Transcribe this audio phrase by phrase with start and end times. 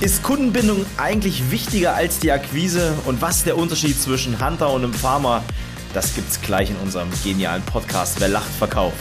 [0.00, 2.94] Ist Kundenbindung eigentlich wichtiger als die Akquise?
[3.04, 5.42] Und was ist der Unterschied zwischen Hunter und einem Farmer?
[5.92, 8.96] Das gibt's gleich in unserem genialen Podcast Wer lacht, verkauft.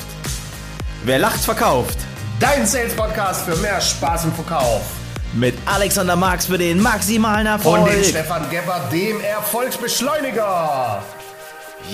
[1.06, 1.98] Wer lacht, verkauft.
[2.42, 4.82] Dein Sales-Podcast für mehr Spaß im Verkauf.
[5.32, 7.84] Mit Alexander Marx für den maximalen Erfolg.
[7.84, 11.02] Und dem Stefan Gebber, dem Erfolgsbeschleuniger.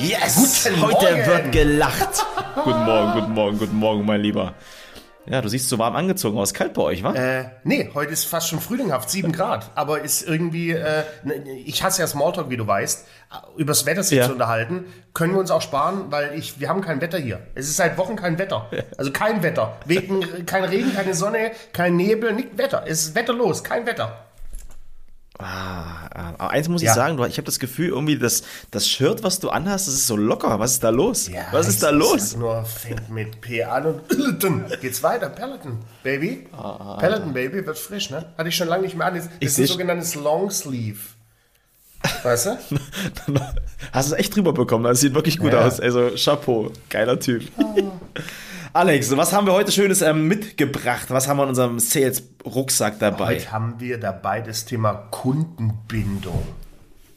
[0.01, 0.35] Yes!
[0.65, 1.25] Guten Heute Morgen.
[1.27, 2.25] wird gelacht.
[2.55, 4.55] guten Morgen, guten Morgen, guten Morgen, mein Lieber.
[5.27, 6.53] Ja, du siehst so warm angezogen aus.
[6.53, 7.13] Kalt bei euch, wa?
[7.13, 9.71] Äh, nee, heute ist fast schon frühlinghaft, sieben Grad.
[9.75, 13.07] Aber ist irgendwie, äh, ne, ich hasse ja Smalltalk, wie du weißt.
[13.57, 14.27] Übers Wetter sich ja.
[14.27, 17.41] zu unterhalten, können wir uns auch sparen, weil ich, wir haben kein Wetter hier.
[17.55, 18.69] Es ist seit Wochen kein Wetter.
[18.97, 19.77] Also kein Wetter.
[19.85, 22.83] Wegen, kein Regen, keine Sonne, kein Nebel, nicht Wetter.
[22.87, 24.24] Es ist wetterlos, kein Wetter.
[25.37, 26.93] Ah, aber eins muss ich ja.
[26.93, 30.15] sagen, ich habe das Gefühl, irgendwie das, das Shirt, was du anhast, das ist so
[30.15, 30.59] locker.
[30.59, 31.27] Was ist da los?
[31.27, 32.37] Ja, was ist da los?
[32.37, 34.65] nur fängt mit P an und Peloton.
[34.79, 36.47] Geht's weiter, Peloton, Baby.
[36.53, 38.25] Ah, Peloton, Baby, wird frisch, ne?
[38.37, 39.15] Hatte ich schon lange nicht mehr an.
[39.15, 40.99] Das ist ein sogenanntes Longsleeve.
[42.23, 42.49] Weißt du?
[43.91, 44.85] Hast du es echt drüber bekommen.
[44.85, 45.65] Das sieht wirklich gut ja.
[45.65, 45.79] aus.
[45.79, 46.71] Also, Chapeau.
[46.89, 47.43] Geiler Typ.
[47.57, 47.75] Oh.
[48.75, 51.05] Alex, was haben wir heute Schönes ähm, mitgebracht?
[51.07, 53.35] Was haben wir in unserem Sales-Rucksack dabei?
[53.35, 56.45] Heute haben wir dabei das Thema Kundenbindung.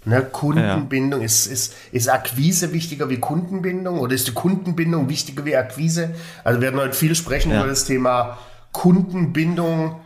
[0.05, 1.27] Ne, Kundenbindung, ja.
[1.27, 6.14] ist, ist, ist Akquise wichtiger wie Kundenbindung oder ist die Kundenbindung wichtiger wie Akquise?
[6.45, 7.59] Also wir werden heute viel sprechen ja.
[7.59, 8.39] über das Thema
[8.70, 9.97] Kundenbindung.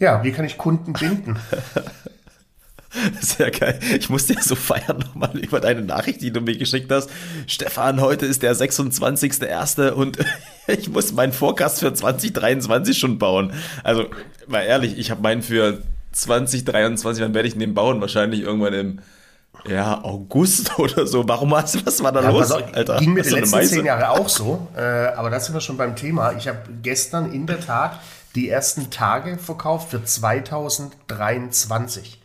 [0.00, 1.36] Ja, wie kann ich Kunden binden?
[3.20, 3.78] Sehr geil.
[3.98, 7.10] Ich musste ja so feiern nochmal über deine Nachricht, die du mir geschickt hast.
[7.46, 9.90] Stefan, heute ist der 26.01.
[9.90, 10.18] und
[10.66, 13.52] ich muss meinen Forecast für 2023 schon bauen.
[13.84, 14.06] Also,
[14.46, 15.82] mal ehrlich, ich habe meinen für
[16.12, 18.00] 2023, wann werde ich den bauen?
[18.00, 19.00] Wahrscheinlich irgendwann im
[19.66, 21.28] ja, August oder so.
[21.28, 22.98] Warum hast du, was war da ja, los, auch, Alter?
[22.98, 25.96] Ging mir die letzten zehn Jahre auch so, äh, aber da sind wir schon beim
[25.96, 26.32] Thema.
[26.32, 28.00] Ich habe gestern in der Tat
[28.34, 32.20] die ersten Tage verkauft für 2023.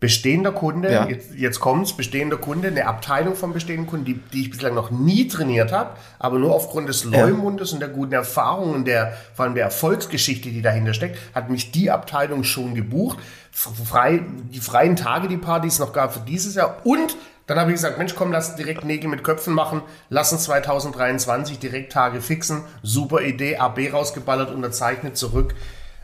[0.00, 1.08] Bestehender Kunde, ja.
[1.08, 4.92] jetzt, jetzt kommt's, bestehender Kunde, eine Abteilung von bestehenden Kunden, die, die ich bislang noch
[4.92, 7.74] nie trainiert habe, aber nur aufgrund des Leumundes ja.
[7.74, 11.72] und der guten Erfahrungen und der, vor allem der Erfolgsgeschichte, die dahinter steckt, hat mich
[11.72, 13.18] die Abteilung schon gebucht.
[13.50, 14.22] Frei,
[14.52, 17.16] die freien Tage, die Partys noch gab für dieses Jahr und
[17.48, 19.80] dann habe ich gesagt, Mensch, komm, lass direkt Nägel mit Köpfen machen.
[20.10, 22.62] Lass uns 2023 direkt Tage fixen.
[22.82, 25.54] Super Idee, AB rausgeballert, unterzeichnet, zurück.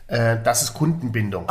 [0.07, 1.45] Äh, das ist Kundenbindung.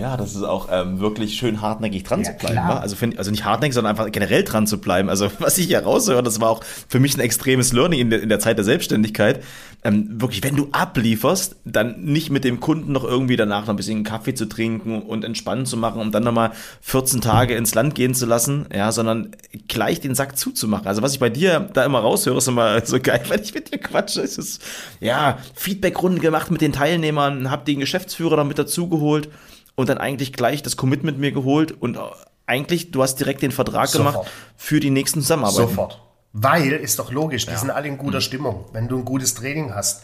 [0.00, 2.58] Ja, das ist auch ähm, wirklich schön hartnäckig dran ja, zu bleiben.
[2.58, 5.08] Also, find, also nicht hartnäckig, sondern einfach generell dran zu bleiben.
[5.08, 8.22] Also was ich hier raushöre, das war auch für mich ein extremes Learning in der,
[8.22, 9.42] in der Zeit der Selbstständigkeit.
[9.84, 13.76] Ähm, wirklich, wenn du ablieferst, dann nicht mit dem Kunden noch irgendwie danach noch ein
[13.76, 17.96] bisschen Kaffee zu trinken und entspannen zu machen, um dann nochmal 14 Tage ins Land
[17.96, 19.32] gehen zu lassen, ja, sondern
[19.66, 20.86] gleich den Sack zuzumachen.
[20.86, 23.72] Also was ich bei dir da immer raushöre, ist immer so geil, wenn ich mit
[23.72, 24.20] dir quatsche.
[24.20, 24.62] Es ist,
[25.00, 29.28] ja, Feedbackrunden gemacht mit den Teilnehmern, hab den Geschäftsführer dann mit dazugeholt
[29.74, 31.98] und dann eigentlich gleich das Commitment mir geholt und
[32.46, 34.12] eigentlich, du hast direkt den Vertrag Sofort.
[34.14, 35.68] gemacht für die nächsten Zusammenarbeiten.
[35.68, 36.00] Sofort.
[36.32, 37.58] Weil, ist doch logisch, die ja.
[37.58, 38.22] sind alle in guter mhm.
[38.22, 38.64] Stimmung.
[38.72, 40.02] Wenn du ein gutes Training hast,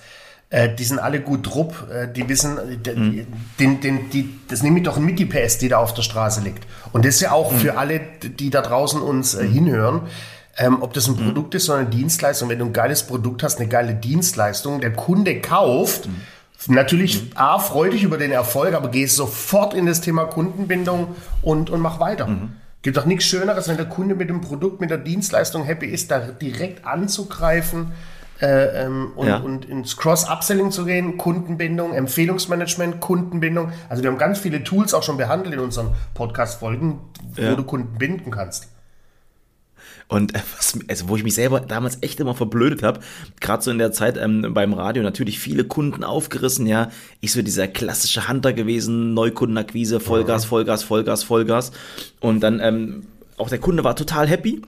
[0.51, 3.27] äh, die sind alle gut drupp, äh, die wissen, äh, mhm.
[3.59, 6.41] den, den, die, das nehme ich doch mit, die PS, die da auf der Straße
[6.41, 6.67] liegt.
[6.93, 7.59] Und das ist ja auch mhm.
[7.59, 9.53] für alle, die da draußen uns äh, mhm.
[9.53, 10.01] hinhören,
[10.57, 11.27] ähm, ob das ein mhm.
[11.27, 12.49] Produkt ist oder eine Dienstleistung.
[12.49, 16.21] Wenn du ein geiles Produkt hast, eine geile Dienstleistung, der Kunde kauft, mhm.
[16.67, 17.31] Natürlich, mhm.
[17.37, 21.81] A, freu dich über den Erfolg, aber geh sofort in das Thema Kundenbindung und, und
[21.81, 22.27] mach weiter.
[22.27, 22.53] Mhm.
[22.83, 26.11] Gibt doch nichts Schöneres, wenn der Kunde mit dem Produkt, mit der Dienstleistung happy ist,
[26.11, 27.93] da direkt anzugreifen
[28.41, 29.39] äh, ähm, und, ja.
[29.39, 33.73] und ins Cross-Upselling zu gehen, Kundenbindung, Empfehlungsmanagement, Kundenbindung.
[33.89, 37.01] Also wir haben ganz viele Tools auch schon behandelt in unseren Podcast-Folgen,
[37.35, 37.55] wo ja.
[37.55, 38.69] du Kunden binden kannst.
[40.07, 43.01] Und äh, was, also wo ich mich selber damals echt immer verblödet habe,
[43.41, 46.91] gerade so in der Zeit ähm, beim Radio, natürlich viele Kunden aufgerissen, ja.
[47.21, 51.73] Ich so dieser klassische Hunter gewesen, Neukundenakquise, Vollgas, Vollgas, Vollgas, Vollgas.
[52.21, 53.07] Und dann ähm,
[53.37, 54.63] auch der Kunde war total happy.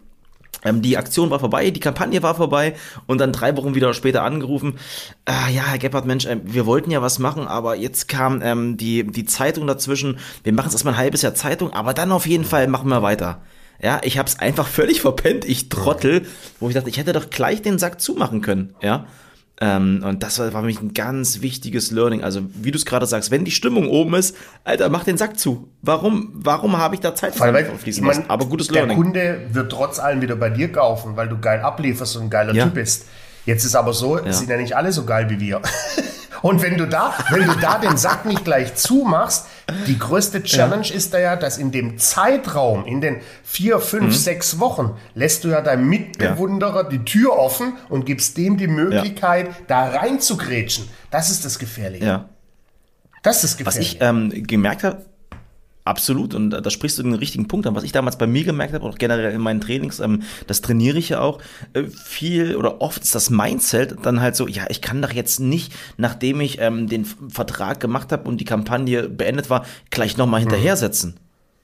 [0.64, 2.74] Ähm, die Aktion war vorbei, die Kampagne war vorbei
[3.06, 4.74] und dann drei Wochen wieder später angerufen.
[5.24, 8.76] Äh, ja, Herr Gebhardt, Mensch, äh, wir wollten ja was machen, aber jetzt kam ähm,
[8.76, 10.18] die, die Zeitung dazwischen.
[10.44, 13.02] Wir machen es erstmal ein halbes Jahr Zeitung, aber dann auf jeden Fall machen wir
[13.02, 13.40] weiter.
[13.82, 16.26] Ja, ich habe es einfach völlig verpennt, ich Trottel,
[16.58, 19.06] wo ich dachte, ich hätte doch gleich den Sack zumachen können, ja.
[19.62, 22.24] Ähm, und das war, war für mich ein ganz wichtiges Learning.
[22.24, 24.34] Also, wie du es gerade sagst, wenn die Stimmung oben ist,
[24.64, 25.68] Alter, mach den Sack zu.
[25.82, 28.24] Warum, warum habe ich da Zeit für fließen lassen?
[28.28, 28.96] Aber gutes Learning.
[28.96, 32.30] Der Kunde wird trotz allem wieder bei dir kaufen, weil du geil ablieferst und ein
[32.30, 32.64] geiler ja.
[32.64, 33.06] Typ bist.
[33.44, 34.32] Jetzt ist aber so, ja.
[34.32, 35.60] sind ja nicht alle so geil wie wir.
[36.42, 39.46] Und wenn du da, wenn du da den Sack nicht gleich zumachst,
[39.86, 40.94] die größte Challenge ja.
[40.94, 44.12] ist da ja, dass in dem Zeitraum, in den vier, fünf, mhm.
[44.12, 46.88] sechs Wochen, lässt du ja deinem Mitbewunderer ja.
[46.88, 49.54] die Tür offen und gibst dem die Möglichkeit, ja.
[49.66, 50.88] da rein zu grätschen.
[51.10, 52.04] Das ist das Gefährliche.
[52.04, 52.28] Ja.
[53.22, 53.90] Das ist gefährlich.
[53.90, 55.04] Was ich ähm, gemerkt habe,
[55.84, 57.74] Absolut, und da sprichst du den richtigen Punkt an.
[57.74, 60.98] Was ich damals bei mir gemerkt habe, auch generell in meinen Trainings, ähm, das trainiere
[60.98, 61.40] ich ja auch,
[61.72, 65.40] äh, viel oder oft ist das Mindset dann halt so, ja, ich kann doch jetzt
[65.40, 70.40] nicht, nachdem ich ähm, den Vertrag gemacht habe und die Kampagne beendet war, gleich nochmal
[70.40, 70.50] mhm.
[70.50, 71.16] hinterher setzen.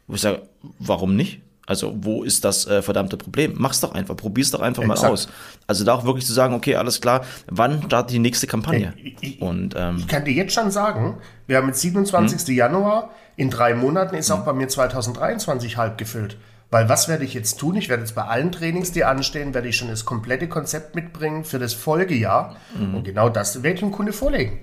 [0.06, 0.42] Wo ich sage,
[0.78, 1.42] warum nicht?
[1.66, 3.54] Also, wo ist das äh, verdammte Problem?
[3.56, 5.02] Mach's doch einfach, probier's doch einfach Exakt.
[5.02, 5.28] mal aus.
[5.66, 8.94] Also da auch wirklich zu sagen, okay, alles klar, wann startet die nächste Kampagne?
[9.02, 11.18] Ich, ich, und, ähm, ich kann dir jetzt schon sagen,
[11.48, 12.46] wir haben jetzt 27.
[12.46, 12.54] Hm?
[12.54, 14.36] Januar, in drei Monaten ist hm?
[14.36, 16.36] auch bei mir 2023 halb gefüllt.
[16.70, 17.76] Weil was werde ich jetzt tun?
[17.76, 21.44] Ich werde jetzt bei allen Trainings, die anstehen, werde ich schon das komplette Konzept mitbringen
[21.44, 22.56] für das Folgejahr.
[22.76, 22.96] Mhm.
[22.96, 24.60] Und genau das werde ich dem Kunde vorlegen.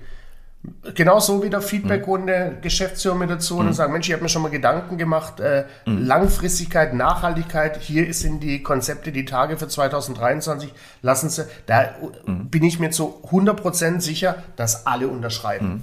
[0.94, 2.62] Genauso wieder Feedbackrunde, mhm.
[2.62, 3.68] Geschäftsführer mit dazu mhm.
[3.68, 6.06] und sagen, Mensch, ich habe mir schon mal Gedanken gemacht, äh, mhm.
[6.06, 10.72] Langfristigkeit, Nachhaltigkeit, hier sind die Konzepte, die Tage für 2023,
[11.02, 11.94] lassen Sie, da
[12.26, 12.48] mhm.
[12.48, 15.68] bin ich mir zu 100% sicher, dass alle unterschreiben.
[15.68, 15.82] Mhm.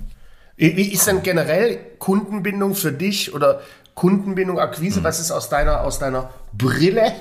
[0.57, 3.61] Wie ist denn generell Kundenbindung für dich oder
[3.95, 5.03] Kundenbindung, Akquise, mhm.
[5.03, 7.11] was ist aus deiner, aus deiner Brille?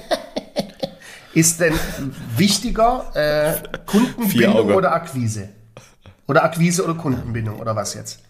[1.35, 1.75] ist denn
[2.37, 5.49] wichtiger äh, Kundenbindung oder Akquise?
[6.31, 8.21] Oder Akquise oder Kundenbindung oder was jetzt?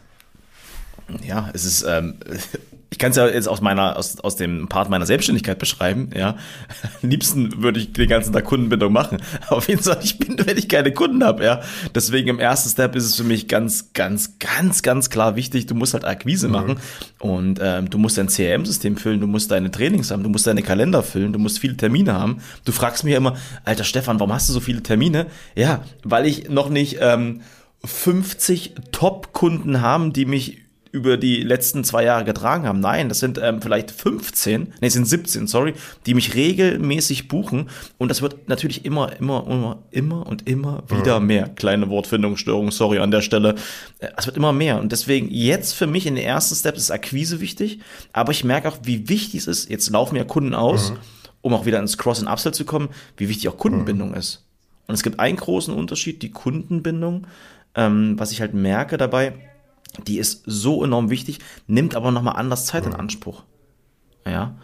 [1.23, 2.14] Ja, es ist, ähm,
[2.91, 6.38] ich kann es ja jetzt aus meiner, aus, aus dem Part meiner Selbstständigkeit beschreiben, ja.
[7.02, 9.20] Am liebsten würde ich den ganzen Tag Kundenbindung machen.
[9.49, 11.61] Auf jeden Fall, ich bin, wenn ich keine Kunden habe, ja.
[11.94, 15.75] Deswegen im ersten Step ist es für mich ganz, ganz, ganz, ganz klar wichtig, du
[15.75, 16.52] musst halt Akquise mhm.
[16.55, 16.76] machen
[17.19, 20.62] und ähm, du musst dein CRM-System füllen, du musst deine Trainings haben, du musst deine
[20.62, 22.38] Kalender füllen, du musst viele Termine haben.
[22.64, 23.37] Du fragst mich ja immer,
[23.67, 25.26] alter Stefan, warum hast du so viele Termine?
[25.55, 27.43] Ja, weil ich noch nicht, ähm,
[27.85, 30.59] 50 Top-Kunden haben, die mich
[30.93, 32.81] über die letzten zwei Jahre getragen haben.
[32.81, 35.75] Nein, das sind ähm, vielleicht 15, nee, sind 17, sorry,
[36.06, 37.71] die mich regelmäßig buchen.
[37.99, 41.49] Und das wird natürlich immer, immer, immer, immer und immer wieder mehr.
[41.49, 43.55] Kleine Wortfindungsstörung, sorry an der Stelle.
[44.00, 44.81] Äh, es wird immer mehr.
[44.81, 47.81] Und deswegen jetzt für mich in den ersten Steps ist Akquise wichtig.
[48.12, 49.71] Aber ich merke auch, wie wichtig es ist.
[49.71, 50.97] Jetzt laufen ja Kunden aus, mhm.
[51.43, 54.17] um auch wieder ins Cross- und Upsell zu kommen, wie wichtig auch Kundenbindung mhm.
[54.17, 54.44] ist.
[54.88, 57.29] Und es gibt einen großen Unterschied, die Kundenbindung
[57.75, 59.35] ähm, was ich halt merke dabei,
[60.07, 63.43] die ist so enorm wichtig, nimmt aber nochmal anders Zeit in Anspruch.
[64.27, 64.55] Ja,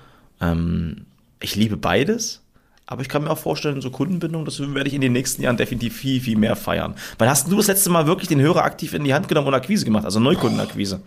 [0.40, 1.06] ähm,
[1.40, 2.42] ich liebe beides,
[2.86, 5.56] aber ich kann mir auch vorstellen, so Kundenbindung, das werde ich in den nächsten Jahren
[5.56, 6.94] definitiv viel, viel mehr feiern.
[7.18, 9.54] Weil hast du das letzte Mal wirklich den Hörer aktiv in die Hand genommen und
[9.54, 11.00] Akquise gemacht, also Neukundenakquise?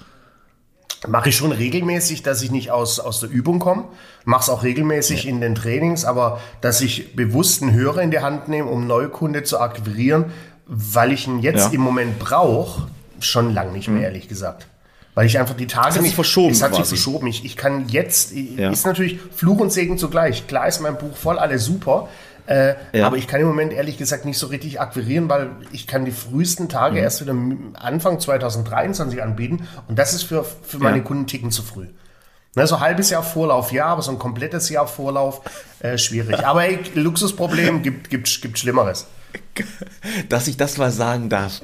[1.08, 3.86] Mache ich schon regelmäßig, dass ich nicht aus, aus der Übung komme.
[4.26, 5.30] Mache es auch regelmäßig ja.
[5.30, 9.44] in den Trainings, aber dass ich bewusst einen Hörer in die Hand nehme, um Neukunde
[9.44, 10.26] zu akquirieren,
[10.70, 11.74] weil ich ihn jetzt ja.
[11.74, 12.88] im Moment brauche,
[13.20, 14.04] schon lang nicht mehr, mhm.
[14.04, 14.68] ehrlich gesagt.
[15.16, 15.90] Weil ich einfach die Tage.
[15.90, 16.52] Es hat sich verschoben.
[16.52, 17.28] Es hat sich verschoben.
[17.28, 18.70] Ich, ich kann jetzt, ja.
[18.70, 20.48] ist natürlich Fluch und Segen zugleich.
[20.48, 22.08] Klar ist mein Buch voll, alles super.
[22.46, 23.08] Äh, ja.
[23.08, 26.12] Aber ich kann im Moment ehrlich gesagt nicht so richtig akquirieren, weil ich kann die
[26.12, 27.04] frühesten Tage mhm.
[27.04, 27.36] erst wieder
[27.74, 29.68] Anfang 2023 anbieten.
[29.88, 31.04] Und das ist für, für meine ja.
[31.04, 31.88] Kunden ticken zu früh.
[32.56, 35.42] Ne, so ein halbes Jahr Vorlauf, ja, aber so ein komplettes Jahr Vorlauf,
[35.80, 36.40] äh, schwierig.
[36.46, 39.06] Aber ey, Luxusproblem gibt, gibt, gibt Schlimmeres
[40.30, 41.62] dass ich das mal sagen darf.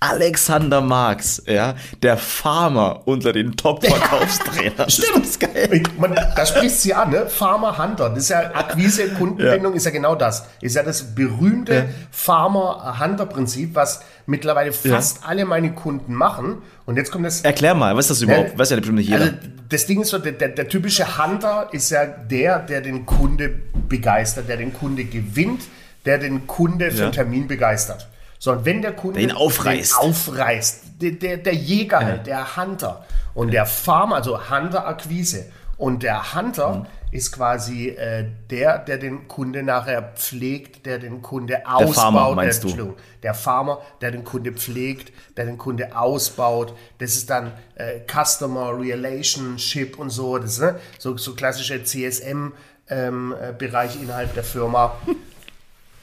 [0.00, 1.74] Alexander Marx, ja,
[2.04, 4.74] der Farmer unter den Top-Verkaufstrainern.
[4.78, 5.26] Ja, stimmt.
[5.26, 5.82] Das, geil.
[5.98, 7.26] Man, da spricht sie an, ne?
[7.26, 8.10] Farmer Hunter.
[8.10, 9.76] Das ist ja Akquise, Kundenbindung ja.
[9.76, 10.46] ist ja genau das.
[10.60, 11.84] Ist ja das berühmte ja.
[12.12, 16.58] Farmer-Hunter-Prinzip, was mittlerweile fast alle meine Kunden machen.
[16.86, 17.40] Und jetzt kommt das.
[17.40, 18.52] Erklär mal, was ist das überhaupt?
[18.52, 19.20] Ne, weiß ja bestimmt nicht jeder.
[19.20, 19.36] Also,
[19.68, 23.48] das Ding ist so, der, der, der typische Hunter ist ja der, der den Kunde
[23.88, 25.62] begeistert, der den Kunde gewinnt,
[26.08, 27.04] der den Kunde für ja.
[27.04, 28.08] einen Termin begeistert.
[28.38, 32.06] So, und wenn der Kunde den aufreißt, den aufreißt der, der, der Jäger, ja.
[32.06, 35.52] halt, der Hunter und der Farmer, also Hunter-Akquise.
[35.76, 36.86] Und der Hunter mhm.
[37.12, 41.86] ist quasi äh, der, der den Kunde nachher pflegt, der den Kunde ausbaut.
[41.86, 42.96] Der Farmer, meinst der, du?
[43.22, 46.74] Der Farmer, der den Kunde pflegt, der den Kunde ausbaut.
[46.98, 50.38] Das ist dann äh, Customer Relationship und so.
[50.38, 50.80] Das ist ne?
[50.98, 52.54] so, so klassische CSM-Bereich
[52.88, 54.96] ähm, äh, innerhalb der Firma.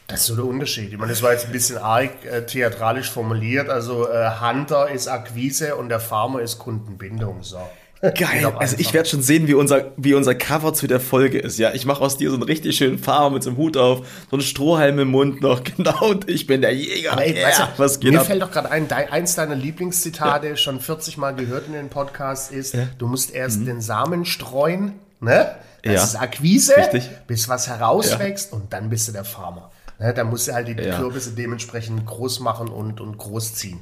[0.08, 0.92] Das ist so der Unterschied.
[0.92, 3.70] Ich meine, das war jetzt ein bisschen arg äh, theatralisch formuliert.
[3.70, 7.42] Also äh, Hunter ist Akquise und der Farmer ist Kundenbindung.
[7.42, 7.60] So.
[8.02, 8.54] Geil.
[8.58, 11.58] Also ich werde schon sehen, wie unser, wie unser Cover zu der Folge ist.
[11.58, 14.06] Ja, ich mache aus dir so einen richtig schönen Farmer mit so einem Hut auf,
[14.30, 15.64] so einen Strohhalm im Mund noch.
[15.76, 16.10] Genau.
[16.10, 17.14] Und ich bin der Jäger.
[17.14, 18.28] Aber ey, ja, weißt du, was geht mir ab?
[18.28, 20.56] fällt doch gerade ein, eins deiner Lieblingszitate, ja.
[20.56, 22.88] schon 40 Mal gehört in den Podcast, ist, ja.
[22.98, 23.66] du musst erst mhm.
[23.66, 25.56] den Samen streuen, ne?
[25.84, 27.10] Das ist Akquise, Richtig.
[27.28, 29.72] bis was herauswächst und dann bist du der Farmer.
[30.00, 30.98] Ne, da muss er halt die ja.
[30.98, 33.80] Kürbisse dementsprechend groß machen und, und groß ziehen.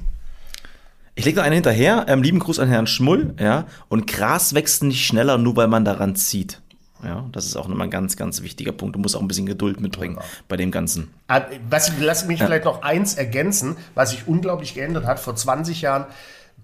[1.16, 2.06] Ich lege noch einen hinterher.
[2.08, 3.34] Ähm, lieben Gruß an Herrn Schmull.
[3.38, 6.60] Ja, und Gras wächst nicht schneller, nur weil man daran zieht.
[7.04, 8.96] Ja, das ist auch nochmal ein ganz, ganz wichtiger Punkt.
[8.96, 10.24] Du musst auch ein bisschen Geduld mitbringen ja.
[10.48, 11.10] bei dem Ganzen.
[11.68, 12.46] Was, lass mich ja.
[12.46, 15.20] vielleicht noch eins ergänzen, was sich unglaublich geändert hat.
[15.20, 16.06] Vor 20 Jahren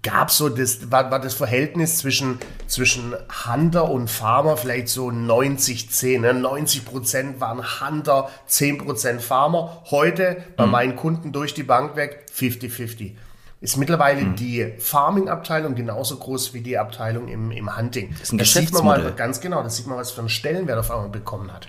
[0.03, 3.13] gab so das, war, war das Verhältnis zwischen, zwischen
[3.45, 6.19] Hunter und Farmer vielleicht so 90-10.
[6.19, 6.33] Ne?
[6.33, 9.83] 90 Prozent waren Hunter, 10 Prozent Farmer.
[9.91, 10.71] Heute bei mhm.
[10.71, 13.13] meinen Kunden durch die Bank weg 50-50.
[13.61, 14.35] Ist mittlerweile mhm.
[14.35, 18.09] die Farming-Abteilung genauso groß wie die Abteilung im, im Hunting.
[18.11, 20.29] Das ist ein das sieht man mal ganz genau, das sieht man, was für einen
[20.29, 21.67] Stellenwert auf einmal bekommen hat.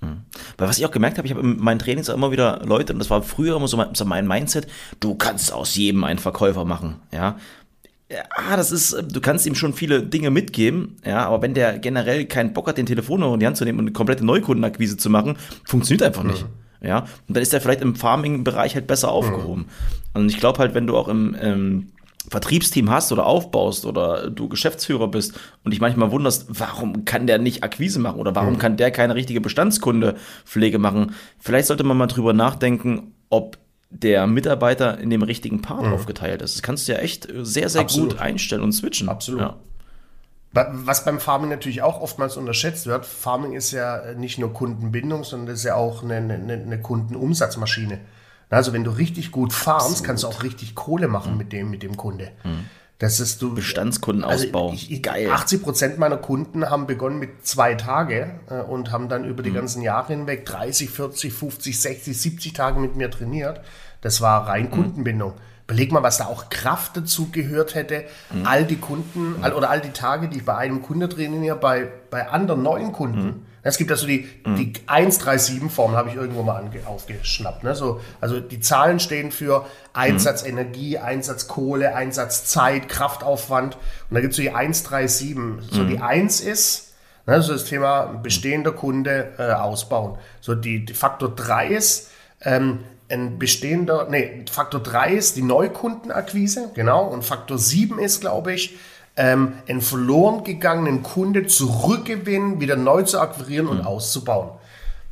[0.00, 2.92] Weil was ich auch gemerkt habe, ich habe in meinen Trainings auch immer wieder Leute,
[2.92, 4.66] und das war früher immer so mein, so mein Mindset,
[5.00, 7.36] du kannst aus jedem einen Verkäufer machen, ja.
[8.10, 12.24] Ja, das ist, du kannst ihm schon viele Dinge mitgeben, ja, aber wenn der generell
[12.24, 15.10] keinen Bock hat, den Telefonhörer in die Hand zu nehmen und eine komplette Neukundenakquise zu
[15.10, 16.44] machen, funktioniert einfach nicht.
[16.44, 16.86] Mhm.
[16.86, 19.62] Ja, und dann ist er vielleicht im Farming-Bereich halt besser aufgehoben.
[19.62, 20.20] Mhm.
[20.20, 21.88] Und ich glaube halt, wenn du auch im, ähm,
[22.30, 27.38] Vertriebsteam hast oder aufbaust oder du Geschäftsführer bist und dich manchmal wunderst, warum kann der
[27.38, 28.58] nicht Akquise machen oder warum mhm.
[28.58, 31.14] kann der keine richtige Bestandskundepflege machen?
[31.38, 33.58] Vielleicht sollte man mal drüber nachdenken, ob
[33.90, 35.92] der Mitarbeiter in dem richtigen Part mhm.
[35.92, 36.56] aufgeteilt ist.
[36.56, 38.10] Das kannst du ja echt sehr, sehr Absolut.
[38.10, 39.08] gut einstellen und switchen.
[39.08, 39.40] Absolut.
[39.40, 39.56] Ja.
[40.52, 45.54] Was beim Farming natürlich auch oftmals unterschätzt wird, Farming ist ja nicht nur Kundenbindung, sondern
[45.54, 48.00] ist ja auch eine, eine, eine Kundenumsatzmaschine.
[48.50, 51.38] Also wenn du richtig gut farmst, kannst du auch richtig Kohle machen mhm.
[51.38, 52.30] mit dem, mit dem Kunde.
[52.44, 52.64] Mhm.
[52.98, 53.54] Das ist du.
[53.54, 54.70] Bestandskundenausbau.
[54.70, 55.30] Also ich, ich, Geil.
[55.30, 59.50] 80 Prozent meiner Kunden haben begonnen mit zwei Tage äh, und haben dann über die
[59.50, 59.54] mhm.
[59.54, 63.60] ganzen Jahre hinweg 30, 40, 50, 60, 70 Tage mit mir trainiert.
[64.00, 64.70] Das war rein mhm.
[64.70, 65.34] Kundenbindung.
[65.68, 68.46] Beleg mal, was da auch Kraft dazu gehört hätte, mhm.
[68.46, 71.88] all die Kunden all, oder all die Tage, die ich bei einem Kunde trainiere, bei,
[72.10, 73.42] bei anderen neuen Kunden mhm.
[73.68, 74.56] Es gibt also die, mhm.
[74.56, 77.64] die 137-Form, habe ich irgendwo mal ange, aufgeschnappt.
[77.64, 77.74] Ne?
[77.74, 80.50] So, also die Zahlen stehen für Einsatz mhm.
[80.50, 83.76] Energie, Einsatz Kohle, Einsatz Zeit, Kraftaufwand.
[83.76, 85.36] Und da gibt es so die 137.
[85.70, 86.50] So die 1 mhm.
[86.50, 86.94] ist,
[87.26, 90.18] ne, so das Thema bestehender Kunde äh, ausbauen.
[90.40, 92.10] So die, die Faktor 3 ist,
[92.42, 98.52] ähm, ein bestehender, nee, Faktor 3 ist die Neukundenakquise, genau, und Faktor 7 ist, glaube
[98.52, 98.76] ich,
[99.18, 103.86] ähm, einen verloren gegangenen Kunde zurückgewinnen, wieder neu zu akquirieren und mhm.
[103.86, 104.50] auszubauen.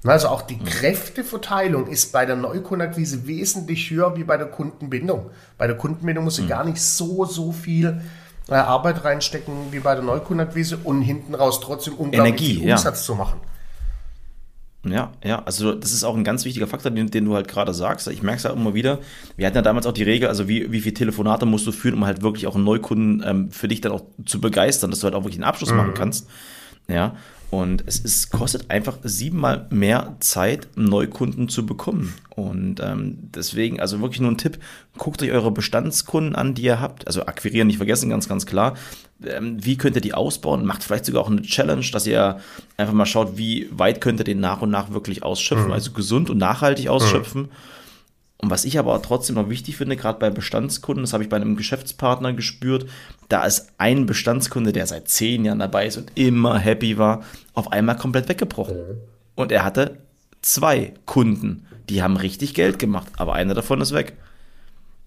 [0.04, 0.64] Also auch die mhm.
[0.64, 5.30] Kräfteverteilung ist bei der Neukundenakquise wesentlich höher wie bei der Kundenbindung.
[5.58, 6.50] Bei der Kundenbindung muss ich mhm.
[6.50, 8.00] gar nicht so, so viel
[8.48, 13.00] äh, Arbeit reinstecken wie bei der Neukundenakquise und hinten raus trotzdem unglaublich Energie, viel Umsatz
[13.00, 13.04] ja.
[13.06, 13.40] zu machen.
[14.90, 17.74] Ja, ja, also das ist auch ein ganz wichtiger Faktor, den, den du halt gerade
[17.74, 18.08] sagst.
[18.08, 19.00] Ich merke es ja immer wieder.
[19.36, 21.94] Wir hatten ja damals auch die Regel, also wie, wie viele Telefonate musst du führen,
[21.94, 25.04] um halt wirklich auch einen Neukunden ähm, für dich dann auch zu begeistern, dass du
[25.04, 25.76] halt auch wirklich einen Abschluss mhm.
[25.76, 26.28] machen kannst.
[26.88, 27.16] Ja,
[27.50, 32.14] und es ist, kostet einfach siebenmal mehr Zeit, Neukunden zu bekommen.
[32.30, 34.58] Und ähm, deswegen, also wirklich nur ein Tipp,
[34.98, 37.06] guckt euch eure Bestandskunden an, die ihr habt.
[37.06, 38.74] Also akquirieren nicht vergessen, ganz, ganz klar.
[39.24, 40.66] Ähm, wie könnt ihr die ausbauen?
[40.66, 42.38] Macht vielleicht sogar auch eine Challenge, dass ihr
[42.76, 45.72] einfach mal schaut, wie weit könnt ihr den nach und nach wirklich ausschöpfen, mhm.
[45.72, 47.42] also gesund und nachhaltig ausschöpfen.
[47.42, 47.48] Mhm.
[48.38, 51.36] Und was ich aber trotzdem noch wichtig finde, gerade bei Bestandskunden, das habe ich bei
[51.36, 52.86] einem Geschäftspartner gespürt,
[53.28, 57.24] da ist ein Bestandskunde, der seit zehn Jahren dabei ist und immer happy war,
[57.54, 58.76] auf einmal komplett weggebrochen.
[58.76, 59.00] Mhm.
[59.34, 59.98] Und er hatte
[60.42, 64.14] zwei Kunden, die haben richtig Geld gemacht, aber einer davon ist weg.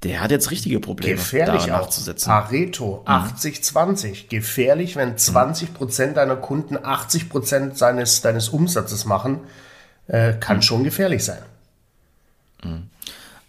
[0.04, 2.30] Der hat jetzt richtige Probleme, Gefährlich da nachzusetzen.
[2.30, 4.08] Pareto, 80-20.
[4.08, 4.30] Mhm.
[4.30, 9.42] Gefährlich, wenn 20 Prozent deiner Kunden 80 Prozent seines, deines Umsatzes machen,
[10.08, 10.62] äh, kann mhm.
[10.62, 11.42] schon gefährlich sein.
[12.64, 12.90] Mhm.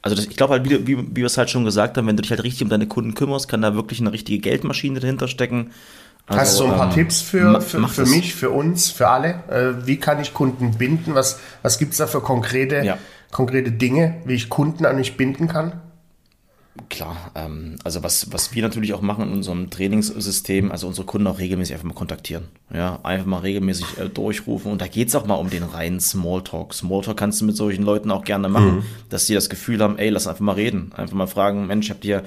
[0.02, 2.16] Also das, ich glaube halt, wie, wie, wie wir es halt schon gesagt haben, wenn
[2.16, 5.28] du dich halt richtig um deine Kunden kümmerst, kann da wirklich eine richtige Geldmaschine dahinter
[5.28, 5.73] stecken.
[6.26, 9.42] Also, Hast du ein paar ähm, Tipps für, für, für mich, für uns, für alle?
[9.49, 11.14] Äh, wie kann ich Kunden binden?
[11.14, 12.99] Was, was gibt es da für konkrete, ja.
[13.33, 15.73] konkrete Dinge, wie ich Kunden an mich binden kann?
[16.89, 21.27] Klar, ähm, also was, was wir natürlich auch machen in unserem Trainingssystem, also unsere Kunden
[21.27, 22.45] auch regelmäßig einfach mal kontaktieren.
[22.73, 24.71] Ja, einfach mal regelmäßig äh, durchrufen.
[24.71, 26.73] Und da geht es auch mal um den reinen Smalltalk.
[26.73, 28.83] Smalltalk kannst du mit solchen Leuten auch gerne machen, mhm.
[29.09, 30.93] dass sie das Gefühl haben, ey, lass einfach mal reden.
[30.97, 32.23] Einfach mal fragen, Mensch, ich hab dir,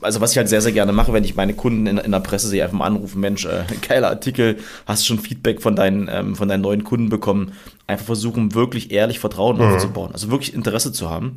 [0.00, 2.20] also was ich halt sehr, sehr gerne mache, wenn ich meine Kunden in, in der
[2.20, 6.34] Presse sehe, einfach mal anrufen, Mensch, äh, geiler Artikel, hast schon Feedback von deinen, ähm,
[6.34, 7.52] von deinen neuen Kunden bekommen.
[7.86, 9.74] Einfach versuchen, wirklich ehrlich Vertrauen mhm.
[9.74, 10.12] aufzubauen.
[10.12, 11.36] Also wirklich Interesse zu haben.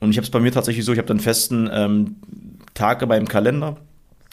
[0.00, 2.16] Und ich habe es bei mir tatsächlich so, ich habe dann festen ähm,
[2.74, 3.76] Tage beim Kalender.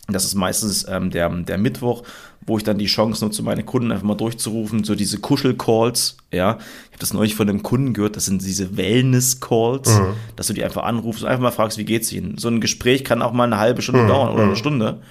[0.07, 2.03] Das ist meistens ähm, der, der Mittwoch,
[2.45, 6.59] wo ich dann die Chance nutze, meine Kunden einfach mal durchzurufen, so diese Kuschel-Calls, ja.
[6.59, 10.13] Ich habe das neulich von einem Kunden gehört, das sind diese Wellness-Calls, mhm.
[10.35, 12.37] dass du die einfach anrufst und einfach mal fragst, wie geht's ihnen.
[12.37, 14.07] So ein Gespräch kann auch mal eine halbe Stunde mhm.
[14.07, 14.57] dauern oder eine mhm.
[14.57, 15.01] Stunde.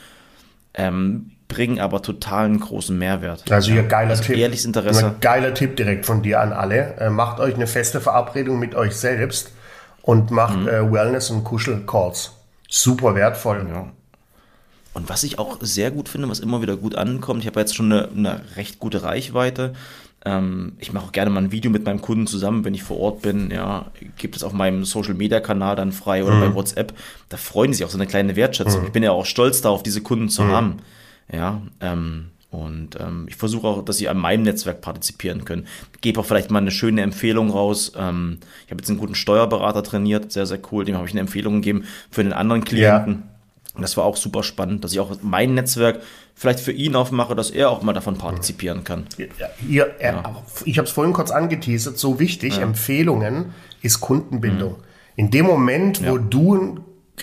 [0.74, 3.50] Ähm, bringen aber totalen großen Mehrwert.
[3.50, 4.36] Also hier geiler also Tipp.
[4.36, 5.06] Ehrliches Interesse.
[5.06, 6.96] Ein geiler Tipp direkt von dir an alle.
[6.98, 9.50] Äh, macht euch eine feste Verabredung mit euch selbst
[10.04, 10.68] und macht mhm.
[10.68, 12.32] äh, Wellness- und Kuschel-Calls.
[12.68, 13.66] Super wertvoll.
[13.68, 13.86] Ja.
[14.92, 17.74] Und was ich auch sehr gut finde, was immer wieder gut ankommt, ich habe jetzt
[17.74, 19.72] schon eine, eine recht gute Reichweite,
[20.26, 22.98] Ähm, ich mache auch gerne mal ein Video mit meinem Kunden zusammen, wenn ich vor
[22.98, 23.50] Ort bin.
[23.50, 26.40] Ja, gibt es auf meinem Social Media Kanal dann frei oder mhm.
[26.40, 26.94] bei WhatsApp.
[27.28, 28.80] Da freuen die sich auch so eine kleine Wertschätzung.
[28.80, 28.86] Mhm.
[28.86, 30.52] Ich bin ja auch stolz darauf, diese Kunden zu mhm.
[30.52, 30.76] haben.
[31.30, 35.66] Ja, ähm, und ähm, ich versuche auch, dass sie an meinem Netzwerk partizipieren können.
[36.00, 37.92] Gebe auch vielleicht mal eine schöne Empfehlung raus.
[37.96, 40.84] Ähm, ich habe jetzt einen guten Steuerberater trainiert, sehr, sehr cool.
[40.84, 43.24] Dem habe ich eine Empfehlung gegeben für den anderen Klienten.
[43.76, 43.80] Ja.
[43.80, 46.00] Das war auch super spannend, dass ich auch mein Netzwerk
[46.36, 49.06] vielleicht für ihn aufmache, dass er auch mal davon partizipieren kann.
[49.18, 50.42] Ja, ihr, ja.
[50.64, 53.46] Ich habe es vorhin kurz angeteasert, so wichtig, Empfehlungen
[53.82, 54.74] ist Kundenbindung.
[54.74, 54.84] Mhm.
[55.16, 56.78] In dem Moment, wo du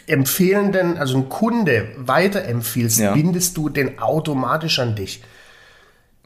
[0.07, 3.13] Empfehlenden, also ein Kunde weiterempfiehlst, ja.
[3.13, 5.21] bindest du den automatisch an dich.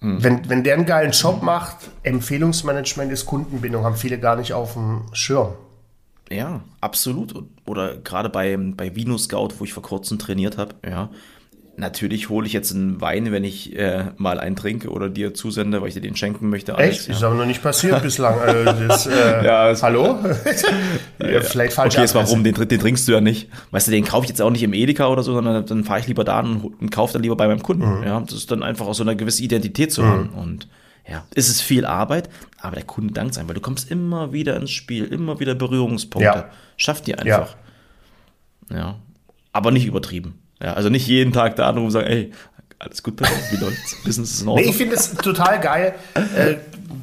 [0.01, 0.23] Mhm.
[0.23, 4.73] Wenn, wenn der einen geilen Job macht, Empfehlungsmanagement ist Kundenbindung, haben viele gar nicht auf
[4.73, 5.53] dem Schirm.
[6.29, 7.33] Ja, absolut.
[7.65, 11.09] Oder gerade bei, bei Vino Scout, wo ich vor kurzem trainiert habe, ja,
[11.77, 15.81] Natürlich hole ich jetzt einen Wein, wenn ich äh, mal einen trinke oder dir zusende,
[15.81, 16.75] weil ich dir den schenken möchte.
[16.75, 17.07] Alex, Echt?
[17.09, 17.15] Ja.
[17.15, 18.39] Ist aber noch nicht passiert bislang.
[18.39, 19.11] Äh, das, äh,
[19.45, 20.17] ja, es, hallo?
[21.19, 21.95] ja, vielleicht falsch.
[21.95, 22.45] Okay, jetzt warum?
[22.45, 23.49] Den, den trinkst du ja nicht.
[23.71, 25.99] Weißt du, den kaufe ich jetzt auch nicht im Edeka oder so, sondern dann fahre
[25.99, 27.99] ich lieber da und, und kaufe dann lieber bei meinem Kunden.
[27.99, 28.03] Mhm.
[28.03, 30.07] Ja, das ist dann einfach auch so eine gewisse Identität zu mhm.
[30.07, 30.29] haben.
[30.29, 30.69] Und
[31.05, 32.29] ja, ist es viel Arbeit,
[32.61, 36.25] aber der Kunde dankt sein, weil du kommst immer wieder ins Spiel, immer wieder Berührungspunkte.
[36.25, 36.49] Ja.
[36.77, 37.57] Schafft dir einfach.
[38.69, 38.77] Ja.
[38.77, 38.95] ja.
[39.51, 40.39] Aber nicht übertrieben.
[40.65, 42.31] Ja, also nicht jeden Tag da anrufen und sagen, ey,
[42.79, 44.03] alles gut bei wie läuft's?
[44.03, 44.65] Business ist in Ordnung.
[44.65, 45.93] Nee, ich finde es total geil.
[46.15, 46.55] Äh,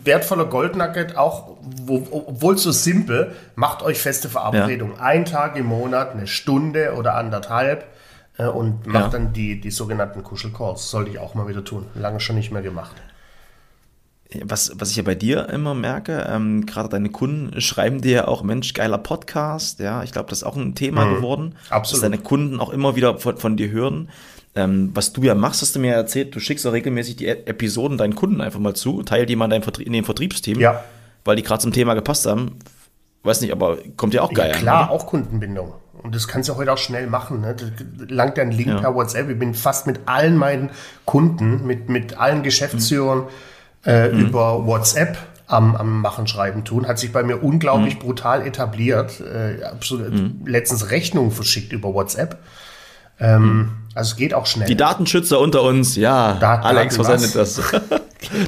[0.02, 4.97] wertvoller Goldnugget, auch wo, obwohl so simpel, macht euch feste Verabredungen.
[4.97, 5.02] Ja.
[5.02, 7.87] Ein Tag im Monat, eine Stunde oder anderthalb
[8.37, 9.11] äh, und macht ja.
[9.11, 10.90] dann die, die sogenannten Kuschelcalls.
[10.90, 11.87] Sollte ich auch mal wieder tun.
[11.95, 12.97] Lange schon nicht mehr gemacht
[14.44, 18.28] was, was ich ja bei dir immer merke, ähm, gerade deine Kunden schreiben dir ja
[18.28, 22.02] auch, Mensch, geiler Podcast, ja, ich glaube, das ist auch ein Thema mhm, geworden, absolut.
[22.02, 24.08] dass deine Kunden auch immer wieder von, von dir hören.
[24.54, 27.30] Ähm, was du ja machst, hast du mir erzählt, du schickst auch regelmäßig die e
[27.46, 30.60] Episoden deinen Kunden einfach mal zu, teilt die mal in, deinem Vertrie in den Vertriebsteam,
[30.60, 30.84] ja.
[31.24, 32.58] weil die gerade zum Thema gepasst haben.
[33.22, 34.50] Weiß nicht, aber kommt ja auch geil.
[34.52, 35.72] Ja, klar, an, auch Kundenbindung.
[36.02, 37.40] Und das kannst du heute auch schnell machen.
[37.40, 37.54] Ne?
[38.08, 38.80] Langt ein Link ja.
[38.80, 39.30] per WhatsApp.
[39.30, 40.70] Ich bin fast mit allen meinen
[41.04, 43.28] Kunden, mit, mit allen Geschäftsführern, mhm
[43.84, 44.26] äh, mhm.
[44.26, 46.86] über WhatsApp am, am Machen, Schreiben, Tun.
[46.86, 48.00] Hat sich bei mir unglaublich mhm.
[48.00, 49.21] brutal etabliert.
[49.21, 50.40] Äh, absolut, mhm.
[50.47, 52.38] Letztens Rechnungen verschickt über WhatsApp.
[53.21, 53.71] Ähm, mhm.
[53.95, 54.66] also es geht auch schnell.
[54.66, 56.34] Die Datenschützer unter uns, ja.
[56.40, 57.60] Dat Alex versendet das.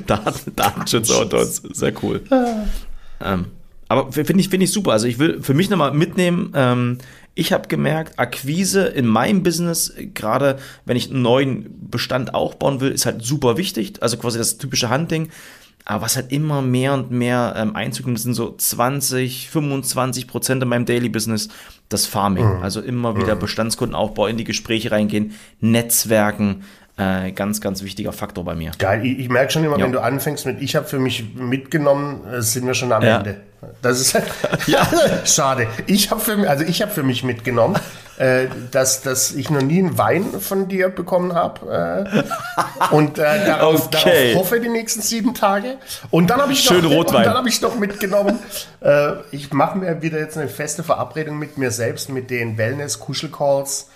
[0.07, 2.23] Daten, Datenschützer unter uns, sehr cool.
[3.23, 3.47] ähm,
[3.89, 4.93] aber finde ich, finde ich super.
[4.93, 6.99] Also ich will für mich nochmal mitnehmen, ähm,
[7.35, 12.93] ich habe gemerkt, Akquise in meinem Business, gerade wenn ich einen neuen Bestand aufbauen will,
[12.93, 14.03] ist halt super wichtig.
[14.03, 15.31] Also quasi das typische Hunting.
[15.87, 20.63] Aber was halt immer mehr und mehr ähm, Einzug nimmt, sind so 20, 25 Prozent
[20.63, 21.49] in meinem Daily Business
[21.91, 22.57] das Farming.
[22.57, 22.63] Mhm.
[22.63, 23.41] Also immer wieder mhm.
[23.41, 26.65] Bestandskundenaufbau, in die Gespräche reingehen, Netzwerken,
[26.97, 28.71] äh, ganz, ganz wichtiger Faktor bei mir.
[28.79, 29.85] Geil, ich, ich merke schon immer, ja.
[29.85, 33.19] wenn du anfängst mit Ich habe für mich mitgenommen, äh, sind wir schon am ja.
[33.19, 33.41] Ende.
[33.83, 34.13] Das ist
[34.67, 34.87] ja.
[35.25, 35.67] schade.
[35.87, 37.77] Ich habe für, also hab für mich mitgenommen,
[38.19, 42.07] äh, dass, dass ich noch nie einen Wein von dir bekommen habe.
[42.13, 44.33] Äh, und äh, darauf, okay.
[44.33, 45.79] darauf hoffe die nächsten sieben Tage.
[46.11, 47.29] Und dann habe ich, Schön noch, Rotwein.
[47.29, 48.39] hab ich noch mitgenommen.
[48.83, 53.89] äh, ich mache mir wieder jetzt eine feste Verabredung mit mir selbst, mit den Wellness-Kuschel-Calls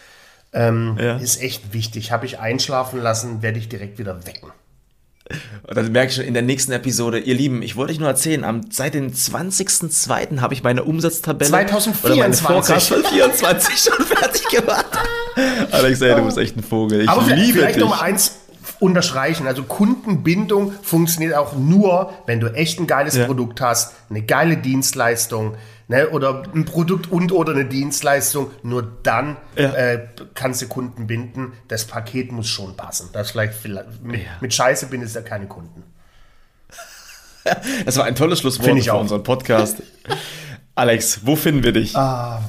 [0.59, 1.17] ähm, ja.
[1.17, 2.11] Ist echt wichtig.
[2.11, 4.51] Habe ich einschlafen lassen, werde ich direkt wieder wecken.
[5.63, 8.09] Und dann merke ich schon in der nächsten Episode, ihr Lieben, ich wollte euch nur
[8.09, 10.41] erzählen, am, seit dem 20.02.
[10.41, 14.87] habe ich meine Umsatztabelle 2024 oder 2024 schon fertig gemacht.
[15.71, 17.03] Alex, ey, du bist echt ein Vogel.
[17.03, 17.83] Ich Aber liebe vielleicht dich.
[17.83, 18.39] noch mal eins
[18.81, 19.47] unterstreichen.
[19.47, 23.27] Also Kundenbindung funktioniert auch nur, wenn du echt ein geiles ja.
[23.27, 25.57] Produkt hast, eine geile Dienstleistung,
[25.89, 29.73] ne, oder ein Produkt und oder eine Dienstleistung, nur dann ja.
[29.73, 31.53] äh, kannst du Kunden binden.
[31.67, 33.09] Das Paket muss schon passen.
[33.13, 34.31] Das vielleicht, vielleicht mit, ja.
[34.41, 35.83] mit Scheiße bindest du ja keine Kunden.
[37.87, 39.83] Das war ein tolles Schlusswort für unseren Podcast.
[40.75, 41.97] Alex, wo finden wir dich?
[41.97, 42.41] Ah,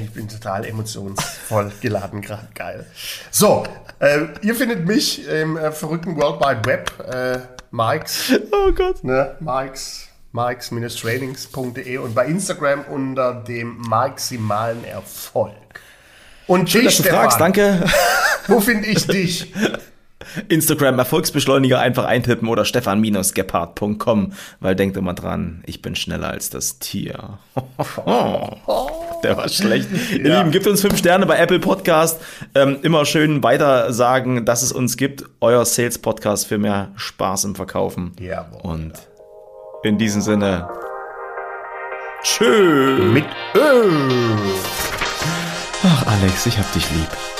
[0.00, 2.48] ich bin total emotionsvoll geladen gerade.
[2.54, 2.86] Geil.
[3.30, 3.64] So,
[3.98, 7.04] äh, ihr findet mich im äh, verrückten World Wide Web.
[7.12, 7.40] Äh,
[7.72, 8.32] Mikes.
[8.52, 9.02] Oh Gott.
[9.02, 15.54] Ne, Mikes marks-trainings.de und bei Instagram unter dem maximalen Erfolg.
[16.48, 17.84] Und Schön, dich, dass du Stefan, fragst, danke.
[18.48, 19.52] Wo finde ich dich?
[20.48, 26.80] Instagram Erfolgsbeschleuniger einfach eintippen oder stefan-gebhardt.com, weil denkt immer dran, ich bin schneller als das
[26.80, 27.38] Tier.
[29.22, 29.88] Der war schlecht.
[30.10, 30.16] Ja.
[30.16, 32.20] Ihr Lieben, gebt uns fünf Sterne bei Apple Podcast.
[32.54, 35.24] Ähm, immer schön weiter sagen, dass es uns gibt.
[35.40, 38.12] Euer Sales Podcast für mehr Spaß im Verkaufen.
[38.18, 38.60] Jawohl.
[38.62, 38.92] Und
[39.84, 40.66] in diesem Sinne.
[42.22, 42.98] Tschö.
[43.12, 43.90] Mit Ö.
[45.84, 47.33] Ach, Alex, ich hab dich lieb.